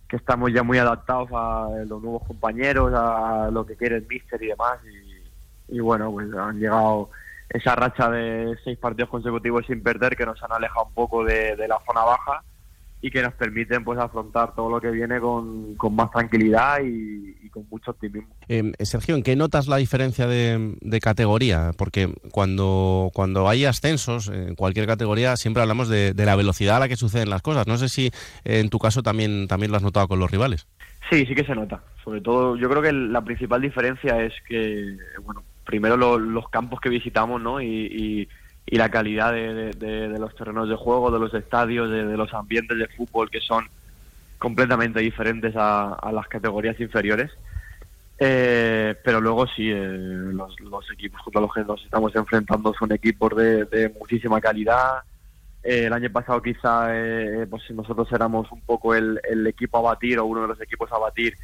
estamos 0.09 0.53
ya 0.53 0.63
muy 0.63 0.77
adaptados 0.77 1.27
a 1.33 1.67
los 1.85 2.01
nuevos 2.01 2.23
compañeros, 2.25 2.93
a 2.95 3.49
lo 3.51 3.65
que 3.65 3.75
quiere 3.75 3.97
el 3.97 4.07
míster 4.07 4.41
y 4.41 4.47
demás. 4.47 4.79
Y, 5.67 5.79
bueno, 5.81 6.09
pues 6.09 6.33
han 6.33 6.57
llegado 6.57 7.09
esa 7.49 7.75
racha 7.75 8.09
de 8.09 8.57
seis 8.63 8.77
partidos 8.77 9.09
consecutivos 9.09 9.65
sin 9.65 9.83
perder 9.83 10.15
que 10.15 10.25
nos 10.25 10.41
han 10.41 10.53
alejado 10.53 10.85
un 10.85 10.93
poco 10.93 11.25
de 11.25 11.67
la 11.67 11.81
zona 11.85 12.05
baja 12.05 12.43
y 13.01 13.11
que 13.11 13.21
nos 13.21 13.33
permiten 13.33 13.83
pues 13.83 13.99
afrontar 13.99 14.55
todo 14.55 14.69
lo 14.69 14.81
que 14.81 14.89
viene 14.89 15.19
con, 15.19 15.75
con 15.75 15.95
más 15.95 16.09
tranquilidad 16.11 16.79
y, 16.83 17.35
y, 17.43 17.49
con 17.49 17.67
mucho 17.69 17.91
optimismo. 17.91 18.33
Eh, 18.47 18.71
Sergio, 18.79 19.15
¿en 19.15 19.23
qué 19.23 19.35
notas 19.35 19.67
la 19.67 19.77
diferencia 19.77 20.27
de, 20.27 20.75
de, 20.81 20.99
categoría? 20.99 21.71
Porque 21.77 22.13
cuando, 22.31 23.11
cuando 23.13 23.47
hay 23.47 23.65
ascensos 23.65 24.29
en 24.29 24.55
cualquier 24.55 24.87
categoría 24.87 25.35
siempre 25.35 25.61
hablamos 25.61 25.87
de, 25.87 26.13
de, 26.13 26.25
la 26.25 26.35
velocidad 26.35 26.77
a 26.77 26.79
la 26.79 26.87
que 26.87 26.95
suceden 26.95 27.29
las 27.29 27.41
cosas. 27.41 27.67
No 27.67 27.77
sé 27.77 27.89
si 27.89 28.07
eh, 28.43 28.59
en 28.59 28.69
tu 28.69 28.79
caso 28.79 29.03
también, 29.03 29.47
también 29.47 29.71
lo 29.71 29.77
has 29.77 29.83
notado 29.83 30.07
con 30.07 30.19
los 30.19 30.31
rivales. 30.31 30.67
Sí, 31.09 31.25
sí 31.25 31.35
que 31.35 31.45
se 31.45 31.53
nota. 31.53 31.83
Sobre 32.03 32.21
todo, 32.21 32.55
yo 32.55 32.69
creo 32.69 32.81
que 32.81 32.91
la 32.91 33.21
principal 33.23 33.61
diferencia 33.61 34.21
es 34.23 34.33
que, 34.47 34.97
bueno, 35.23 35.43
primero 35.65 35.97
lo, 35.97 36.17
los 36.17 36.49
campos 36.49 36.79
que 36.79 36.89
visitamos, 36.89 37.41
¿no? 37.41 37.61
Y, 37.61 37.67
y, 37.67 38.27
y 38.67 38.77
la 38.77 38.89
calidad 38.89 39.31
de, 39.31 39.71
de, 39.71 40.19
los 40.19 40.35
terrenos 40.35 40.67
de 40.67 40.75
juego, 40.75 41.11
de 41.11 41.19
los 41.19 41.33
estadios, 41.33 41.89
de, 41.89 42.17
los 42.17 42.33
ambientes 42.33 42.77
de 42.77 42.87
fútbol 42.87 43.29
que 43.29 43.39
son 43.39 43.67
completamente 44.39 44.99
diferentes 44.99 45.53
a, 45.55 46.11
las 46.11 46.27
categorías 46.27 46.79
inferiores. 46.79 47.31
Eh, 48.17 48.95
pero 49.03 49.19
luego 49.19 49.45
sí, 49.45 49.69
eh, 49.69 49.75
los, 49.75 50.59
los, 50.61 50.89
equipos 50.91 51.21
contra 51.21 51.41
los 51.41 51.53
que 51.53 51.65
nos 51.65 51.83
estamos 51.83 52.15
enfrentando 52.15 52.73
son 52.73 52.91
equipos 52.91 53.35
de, 53.35 53.93
muchísima 53.99 54.41
calidad. 54.41 54.99
Eh, 55.63 55.85
el 55.85 55.93
año 55.93 56.09
pasado 56.11 56.41
quizá 56.41 56.87
eh, 56.91 57.45
pues 57.49 57.69
nosotros 57.71 58.07
éramos 58.13 58.51
un 58.51 58.61
poco 58.61 58.95
el, 58.95 59.19
el, 59.29 59.45
equipo 59.47 59.79
a 59.79 59.81
batir 59.93 60.19
o 60.19 60.25
uno 60.25 60.43
de 60.43 60.47
los 60.47 60.61
equipos 60.61 60.91
a 60.91 60.99
batir 60.99 61.35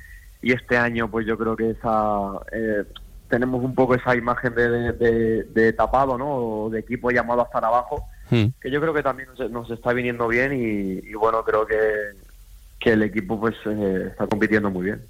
y 0.41 0.53
este 0.53 0.77
año 0.77 1.09
pues 1.09 1.25
yo 1.25 1.37
creo 1.37 1.55
que 1.55 1.71
esa 1.71 2.39
eh, 2.51 2.83
tenemos 3.31 3.63
un 3.63 3.73
poco 3.73 3.95
esa 3.95 4.15
imagen 4.15 4.53
de, 4.53 4.91
de, 4.93 5.43
de, 5.45 5.73
tapado, 5.73 6.17
¿no? 6.17 6.27
O 6.35 6.69
de 6.69 6.81
equipo 6.81 7.09
llamado 7.09 7.41
a 7.41 7.45
estar 7.45 7.65
abajo, 7.65 8.05
hmm. 8.29 8.45
que 8.61 8.69
yo 8.69 8.79
creo 8.79 8.93
que 8.93 9.01
también 9.01 9.29
nos, 9.29 9.49
nos 9.49 9.71
está 9.71 9.93
viniendo 9.93 10.27
bien 10.27 10.53
y, 10.53 11.09
y, 11.09 11.13
bueno, 11.15 11.43
creo 11.43 11.65
que, 11.65 11.79
que 12.79 12.91
el 12.91 13.01
equipo 13.01 13.39
pues 13.39 13.55
eh, 13.65 14.09
está 14.11 14.27
compitiendo 14.27 14.69
muy 14.69 14.85
bien. 14.85 15.01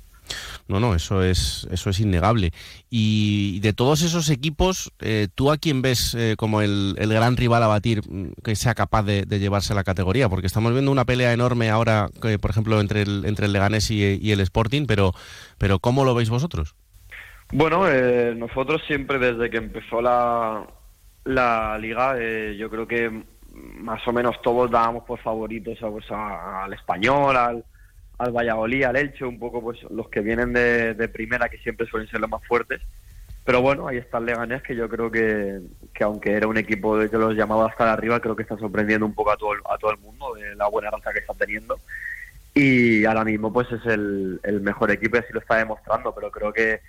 No, 0.67 0.79
no, 0.79 0.95
eso 0.95 1.21
es, 1.21 1.67
eso 1.69 1.89
es 1.89 1.99
innegable. 1.99 2.53
Y 2.89 3.59
de 3.59 3.73
todos 3.73 4.03
esos 4.03 4.29
equipos, 4.29 4.93
eh, 4.99 5.27
¿tú 5.35 5.51
a 5.51 5.57
quién 5.57 5.81
ves 5.81 6.15
eh, 6.15 6.35
como 6.37 6.61
el, 6.61 6.95
el, 6.97 7.09
gran 7.11 7.35
rival 7.35 7.63
a 7.63 7.67
batir 7.67 8.01
mm, 8.09 8.33
que 8.41 8.55
sea 8.55 8.73
capaz 8.73 9.03
de, 9.03 9.25
de, 9.25 9.39
llevarse 9.39 9.75
la 9.75 9.83
categoría? 9.83 10.29
Porque 10.29 10.47
estamos 10.47 10.71
viendo 10.71 10.91
una 10.91 11.03
pelea 11.03 11.33
enorme 11.33 11.69
ahora, 11.69 12.09
eh, 12.23 12.37
por 12.39 12.51
ejemplo, 12.51 12.79
entre 12.79 13.01
el, 13.01 13.25
entre 13.25 13.47
el 13.47 13.53
Leganés 13.53 13.91
y, 13.91 14.01
y, 14.01 14.31
el 14.31 14.39
Sporting, 14.39 14.85
pero, 14.85 15.13
pero 15.57 15.79
¿cómo 15.79 16.05
lo 16.05 16.15
veis 16.15 16.29
vosotros? 16.29 16.75
Bueno, 17.53 17.87
eh, 17.87 18.33
nosotros 18.35 18.81
siempre 18.87 19.19
desde 19.19 19.49
que 19.49 19.57
empezó 19.57 20.01
la, 20.01 20.65
la 21.25 21.77
liga, 21.77 22.15
eh, 22.17 22.55
yo 22.57 22.69
creo 22.69 22.87
que 22.87 23.23
más 23.53 24.07
o 24.07 24.13
menos 24.13 24.41
todos 24.41 24.71
dábamos 24.71 25.03
por 25.03 25.19
favoritos 25.19 25.81
a, 25.83 25.89
pues, 25.89 26.09
a, 26.11 26.63
al 26.63 26.73
español, 26.73 27.35
al, 27.35 27.65
al 28.17 28.31
Valladolid, 28.31 28.83
al 28.83 28.95
Elche, 28.95 29.25
un 29.25 29.37
poco 29.37 29.61
pues 29.61 29.83
los 29.89 30.07
que 30.07 30.21
vienen 30.21 30.53
de, 30.53 30.93
de, 30.93 31.07
primera, 31.09 31.49
que 31.49 31.57
siempre 31.57 31.87
suelen 31.87 32.07
ser 32.07 32.21
los 32.21 32.29
más 32.29 32.45
fuertes. 32.47 32.81
Pero 33.43 33.61
bueno, 33.61 33.87
ahí 33.87 33.97
está 33.97 34.19
el 34.19 34.27
Leganés, 34.27 34.61
que 34.61 34.75
yo 34.75 34.87
creo 34.87 35.11
que, 35.11 35.59
que 35.93 36.03
aunque 36.03 36.31
era 36.31 36.47
un 36.47 36.57
equipo 36.57 36.97
de 36.97 37.09
que 37.09 37.17
los 37.17 37.35
llamaba 37.35 37.67
hasta 37.67 37.91
arriba, 37.91 38.19
creo 38.19 38.35
que 38.35 38.43
está 38.43 38.55
sorprendiendo 38.57 39.05
un 39.05 39.15
poco 39.15 39.31
a 39.31 39.37
todo, 39.37 39.51
a 39.69 39.77
todo 39.77 39.91
el 39.91 39.97
mundo 39.97 40.35
de 40.35 40.55
la 40.55 40.67
buena 40.67 40.91
raza 40.91 41.11
que 41.11 41.19
está 41.19 41.33
teniendo. 41.33 41.77
Y 42.53 43.03
ahora 43.05 43.25
mismo 43.25 43.51
pues 43.51 43.69
es 43.71 43.85
el, 43.87 44.39
el 44.43 44.61
mejor 44.61 44.91
equipo 44.91 45.17
y 45.17 45.19
así 45.19 45.33
lo 45.33 45.39
está 45.39 45.57
demostrando, 45.57 46.13
pero 46.13 46.29
creo 46.29 46.53
que 46.53 46.81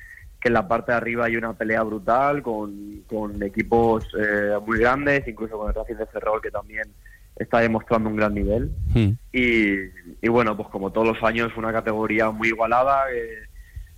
que 0.42 0.48
en 0.48 0.54
la 0.54 0.66
parte 0.66 0.90
de 0.90 0.98
arriba 0.98 1.26
hay 1.26 1.36
una 1.36 1.52
pelea 1.52 1.84
brutal 1.84 2.42
con, 2.42 3.04
con 3.06 3.40
equipos 3.44 4.04
eh, 4.18 4.58
muy 4.66 4.80
grandes, 4.80 5.26
incluso 5.28 5.56
con 5.56 5.68
el 5.68 5.74
Racing 5.74 5.94
de 5.94 6.06
Ferrol 6.06 6.42
que 6.42 6.50
también 6.50 6.88
está 7.36 7.60
demostrando 7.60 8.10
un 8.10 8.16
gran 8.16 8.34
nivel. 8.34 8.72
Hmm. 8.92 9.12
Y, 9.32 9.72
y, 10.20 10.28
bueno, 10.28 10.56
pues 10.56 10.68
como 10.68 10.90
todos 10.90 11.06
los 11.06 11.22
años, 11.22 11.56
una 11.56 11.72
categoría 11.72 12.30
muy 12.30 12.48
igualada, 12.48 13.04
eh, 13.12 13.46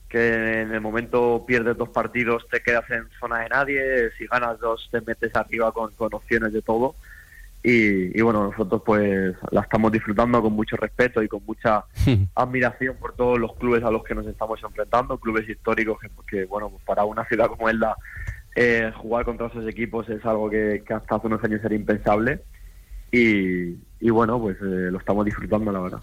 que 0.07 0.35
en 0.35 0.73
el 0.75 0.83
momento 0.83 1.45
pierdes 1.47 1.79
dos 1.79 1.89
partidos 1.89 2.47
te 2.51 2.61
quedas 2.61 2.89
en 2.91 3.09
zona 3.19 3.41
de 3.41 3.49
nadie, 3.49 4.11
si 4.19 4.27
ganas 4.27 4.61
dos 4.61 4.87
te 4.93 5.01
metes 5.01 5.35
arriba 5.35 5.73
con, 5.73 5.93
con 5.95 6.13
opciones 6.13 6.53
de 6.53 6.61
todo. 6.61 6.95
Y, 7.67 8.19
y, 8.19 8.21
bueno, 8.21 8.51
nosotros 8.51 8.83
pues 8.85 9.35
la 9.51 9.63
estamos 9.63 9.91
disfrutando 9.91 10.43
con 10.43 10.53
mucho 10.53 10.77
respeto 10.77 11.23
y 11.23 11.29
con 11.29 11.43
mucha 11.47 11.87
admiración 12.35 12.97
por 12.97 13.15
todos 13.15 13.39
los 13.39 13.55
clubes 13.57 13.83
a 13.83 13.91
los 13.91 14.05
que 14.05 14.15
nos 14.15 14.27
estamos 14.27 14.63
enfrentando, 14.63 15.17
clubes 15.17 15.49
históricos 15.49 15.99
que, 15.99 16.11
que 16.29 16.45
bueno, 16.45 16.69
pues 16.69 16.83
para 16.85 17.05
una 17.05 17.25
ciudad 17.25 17.47
como 17.47 17.71
Elda 17.71 17.97
eh, 18.55 18.93
jugar 18.97 19.25
contra 19.25 19.47
esos 19.47 19.67
equipos 19.67 20.09
es 20.11 20.25
algo 20.27 20.51
que, 20.51 20.83
que, 20.87 20.93
hasta 20.93 21.17
hace 21.17 21.27
unos 21.27 21.43
años 21.43 21.65
era 21.65 21.75
impensable 21.75 22.43
y, 23.11 23.77
y 23.99 24.11
bueno, 24.11 24.39
pues 24.39 24.57
eh, 24.59 24.91
lo 24.91 24.99
estamos 24.99 25.25
disfrutando, 25.25 25.73
la 25.73 25.81
verdad. 25.81 26.01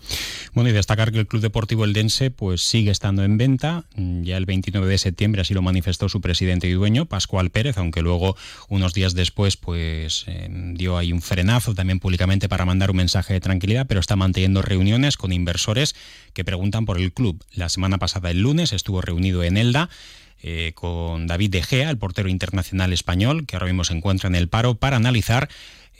Bueno, 0.54 0.70
y 0.70 0.74
destacar 0.74 1.14
que 1.14 1.20
el 1.20 1.28
Club 1.28 1.42
Deportivo 1.42 1.86
Eldense 1.86 2.30
pues 2.30 2.62
sigue 2.62 2.92
estando 2.92 3.24
en 3.24 3.38
venta. 3.38 3.86
Ya 3.96 4.36
el 4.36 4.46
29 4.46 4.86
de 4.86 4.98
septiembre 4.98 5.42
así 5.42 5.54
lo 5.54 5.62
manifestó 5.62 6.10
su 6.10 6.20
presidente 6.20 6.68
y 6.68 6.74
dueño, 6.74 7.06
Pascual 7.06 7.52
Pérez, 7.52 7.78
aunque 7.78 8.02
luego 8.02 8.36
unos 8.68 8.94
días 8.94 9.14
después 9.14 9.56
pues 9.56 10.26
eh, 10.28 10.50
dio 10.74 10.98
ahí 10.98 11.14
un 11.14 11.22
frenazo 11.22 11.74
también 11.74 12.00
públicamente 12.00 12.50
para 12.50 12.66
mandar 12.66 12.92
un 12.92 12.98
mensaje 12.98 13.34
de 13.34 13.40
tranquilidad, 13.40 13.88
pero 13.88 14.02
está 14.02 14.18
manteniendo 14.18 14.62
reuniones 14.62 15.16
con 15.16 15.32
inversores 15.32 15.96
que 16.34 16.44
preguntan 16.44 16.86
por 16.86 16.98
el 16.98 17.14
club. 17.14 17.42
La 17.54 17.70
semana 17.70 17.98
pasada, 17.98 18.30
el 18.30 18.42
lunes, 18.42 18.74
estuvo 18.74 19.00
reunido 19.00 19.44
en 19.44 19.56
Elda 19.56 19.90
eh, 20.44 20.72
con 20.76 21.28
David 21.28 21.52
De 21.52 21.62
Gea, 21.62 21.90
el 21.90 21.98
portero 21.98 22.28
internacional 22.28 22.92
español, 22.94 23.46
que 23.46 23.56
ahora 23.56 23.68
mismo 23.68 23.84
se 23.84 23.94
encuentra 23.94 24.28
en 24.28 24.36
el 24.36 24.50
paro, 24.50 24.76
para 24.76 24.98
analizar 24.98 25.50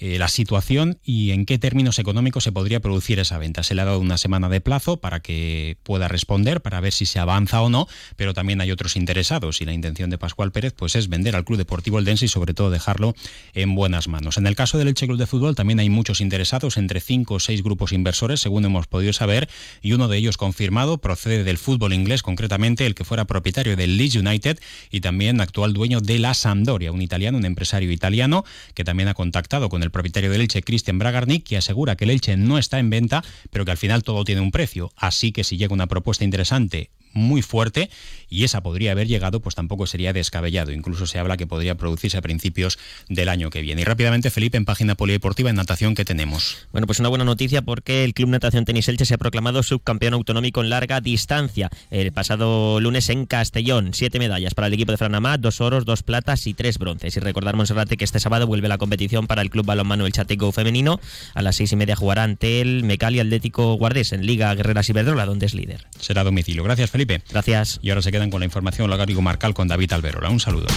eh, 0.04 0.18
la 0.18 0.30
situación 0.30 0.98
y 1.04 1.30
en 1.30 1.46
qué 1.46 1.60
términos 1.60 2.00
económicos 2.00 2.44
se 2.44 2.52
podría 2.52 2.80
producir 2.80 3.20
esa 3.20 3.38
venta. 3.38 3.62
Se 3.62 3.76
le 3.76 3.84
ha 3.84 3.86
dado 3.86 4.00
una 4.00 4.18
semana 4.18 4.50
de 4.50 4.60
plazo 4.60 4.98
para 4.98 5.20
que 5.20 5.78
pueda 5.84 6.08
responder, 6.08 6.62
para 6.62 6.82
ver 6.82 6.92
si 6.92 7.06
se 7.06 7.20
avanza 7.20 7.62
o 7.62 7.70
no, 7.70 7.88
pero 8.16 8.34
también 8.34 8.62
hay 8.62 8.72
otros 8.72 8.96
interesados 8.96 9.62
y 9.62 9.66
la 9.66 9.74
intención 9.74 10.10
de 10.10 10.18
Pascual 10.18 10.52
Pérez 10.52 10.74
pues 10.76 10.96
es 10.96 11.08
vender 11.08 11.36
al 11.36 11.46
Club 11.46 11.60
Deportivo 11.60 12.00
Eldense 12.00 12.26
y 12.26 12.30
sobre 12.30 12.56
todo 12.56 12.72
dejarlo 12.72 13.14
en 13.54 13.76
buenas 13.76 14.08
manos. 14.08 14.40
En 14.40 14.48
el 14.48 14.56
caso 14.56 14.80
del 14.80 14.88
Elche 14.88 15.06
Club 15.06 15.20
de 15.20 15.28
Fútbol 15.28 15.54
también 15.54 15.80
hay 15.80 15.92
muchos 15.92 16.20
interesados, 16.20 16.78
entre 16.78 17.00
cinco 17.00 17.36
o 17.36 17.40
seis 17.40 17.62
grupos 17.62 17.92
inversores, 17.92 18.40
según 18.40 18.66
hemos 18.66 18.88
podido 18.88 19.14
saber, 19.14 19.50
y 19.84 19.94
uno 19.94 20.08
de 20.08 20.18
ellos 20.18 20.36
confirmado 20.36 20.98
procede 20.98 21.44
del 21.44 21.60
fútbol 21.60 21.94
inglés, 21.94 22.24
concretamente 22.24 22.88
el 22.88 22.96
que 22.96 23.06
fuera 23.06 23.26
propietario 23.26 23.76
del 23.76 23.98
Leeds 23.98 24.16
United 24.16 24.60
y 24.90 25.02
también 25.02 25.42
actual 25.42 25.74
dueño 25.74 26.02
de 26.02 26.18
la 26.18 26.34
Sampdoria, 26.34 26.92
un 26.92 27.04
italiano, 27.04 27.38
un 27.38 27.46
empresario 27.46 27.92
italiano 27.92 28.44
que 28.74 28.84
también 28.84 29.08
ha 29.08 29.14
contactado 29.14 29.70
con 29.70 29.84
el 29.84 29.91
propietario 29.92 30.32
del 30.32 30.42
Elche, 30.42 30.62
Cristian 30.62 31.00
Bragarnik, 31.00 31.44
que 31.44 31.58
asegura 31.58 31.96
que 31.96 32.06
el 32.06 32.12
Elche 32.12 32.38
no 32.38 32.58
está 32.58 32.80
en 32.80 32.90
venta, 32.90 33.24
pero 33.50 33.66
que 33.66 33.72
al 33.72 33.78
final 33.78 34.04
todo 34.04 34.24
tiene 34.24 34.42
un 34.42 34.52
precio. 34.52 34.92
Así 34.96 35.32
que 35.32 35.44
si 35.44 35.58
llega 35.58 35.74
una 35.74 35.88
propuesta 35.88 36.24
interesante 36.24 36.90
muy 37.14 37.42
fuerte 37.42 37.90
y 38.32 38.46
esa 38.46 38.62
podría 38.64 38.94
haber 38.94 39.08
llegado, 39.08 39.42
pues 39.42 39.56
tampoco 39.56 39.86
sería 39.86 40.14
descabellado. 40.14 40.72
Incluso 40.72 41.06
se 41.06 41.20
habla 41.20 41.36
que 41.36 41.46
podría 41.46 41.76
producirse 41.76 42.18
a 42.18 42.22
principios 42.22 42.80
del 43.10 43.28
año 43.28 43.50
que 43.50 43.62
viene. 43.62 43.82
Y 43.82 43.84
rápidamente, 43.84 44.30
Felipe, 44.30 44.58
en 44.58 44.64
página 44.64 44.96
polideportiva 44.96 45.50
en 45.50 45.58
natación, 45.58 45.96
¿qué 45.96 46.06
tenemos? 46.06 46.68
Bueno, 46.72 46.88
pues 46.88 47.00
una 47.00 47.10
buena 47.10 47.26
noticia 47.26 47.62
porque 47.62 48.06
el 48.06 48.14
Club 48.14 48.30
Natación 48.30 48.64
Tenis 48.64 48.88
Elche 48.88 49.06
se 49.06 49.16
ha 49.16 49.18
proclamado 49.18 49.64
subcampeón 49.64 50.14
autonómico 50.14 50.62
en 50.62 50.70
larga 50.70 51.02
distancia. 51.02 51.70
El 51.90 52.14
pasado 52.14 52.80
lunes 52.80 53.10
en 53.10 53.26
Castellón, 53.26 53.94
siete 53.94 54.18
medallas 54.18 54.54
para 54.54 54.68
el 54.68 54.74
equipo 54.74 54.94
de 54.94 54.98
Franamá, 54.98 55.38
dos 55.38 55.60
oros, 55.60 55.84
dos 55.84 56.02
platas 56.02 56.48
y 56.48 56.54
tres 56.54 56.78
bronces. 56.78 57.18
Y 57.18 57.20
recordar, 57.20 57.58
Monserrate, 57.58 57.98
que 57.98 58.06
este 58.06 58.22
sábado 58.22 58.48
vuelve 58.48 58.70
la 58.70 58.78
competición 58.78 59.28
para 59.28 59.42
el 59.42 59.50
Club 59.50 59.66
Balonmano 59.66 60.06
El 60.06 60.14
Chateco 60.14 60.54
femenino. 60.54 61.02
A 61.34 61.42
las 61.42 61.58
seis 61.58 61.74
y 61.74 61.76
media 61.76 61.98
jugará 61.98 62.24
ante 62.24 62.62
el 62.62 62.86
Mecali 62.86 63.20
Atlético 63.20 63.74
Guardés 63.74 64.14
en 64.14 64.26
Liga 64.26 64.56
Guerreras 64.56 64.90
Iberdrola, 64.90 65.26
donde 65.26 65.48
es 65.48 65.54
líder. 65.54 65.86
Será 66.00 66.24
domicilio. 66.24 66.64
Gracias, 66.64 66.90
Felipe. 66.90 67.01
Felipe. 67.02 67.24
Gracias. 67.32 67.80
Y 67.82 67.90
ahora 67.90 68.02
se 68.02 68.12
quedan 68.12 68.30
con 68.30 68.40
la 68.42 68.46
información 68.46 68.90
local 68.90 69.10
y 69.10 69.16
comarcal 69.16 69.54
con 69.54 69.68
David 69.68 69.94
Alberola. 69.94 70.30
Un 70.30 70.40
saludo. 70.40 70.68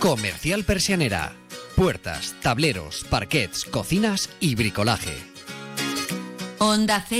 Comercial 0.00 0.64
Persianera. 0.64 1.32
Puertas, 1.76 2.34
tableros, 2.42 3.06
parquets, 3.08 3.64
cocinas 3.64 4.28
y 4.40 4.54
bricolaje. 4.54 5.16
Onda 6.58 7.04
Cero. 7.08 7.18